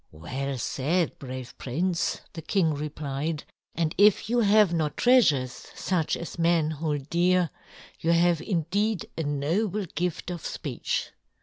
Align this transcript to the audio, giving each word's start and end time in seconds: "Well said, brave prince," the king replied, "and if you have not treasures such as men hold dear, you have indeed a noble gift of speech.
"Well 0.11 0.57
said, 0.57 1.19
brave 1.19 1.55
prince," 1.59 2.21
the 2.33 2.41
king 2.41 2.73
replied, 2.73 3.43
"and 3.75 3.93
if 3.99 4.31
you 4.31 4.39
have 4.39 4.73
not 4.73 4.97
treasures 4.97 5.67
such 5.75 6.17
as 6.17 6.39
men 6.39 6.71
hold 6.71 7.07
dear, 7.11 7.51
you 7.99 8.09
have 8.11 8.41
indeed 8.41 9.07
a 9.15 9.21
noble 9.21 9.85
gift 9.85 10.31
of 10.31 10.43
speech. 10.43 11.11